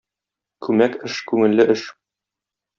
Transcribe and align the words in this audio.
Күмәк 0.67 0.97
эш 1.11 1.19
күңелле 1.33 1.71
эш. 1.77 1.87